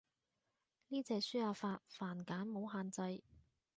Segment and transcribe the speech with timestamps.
[0.87, 3.23] 呢隻輸入法繁簡冇限制